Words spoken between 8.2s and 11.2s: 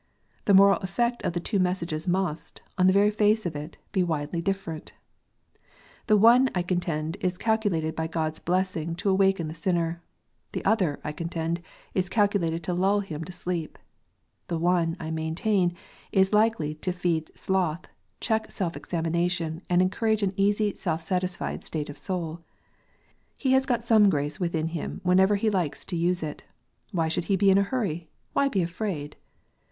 s blessing to awaken the sinner. The other, I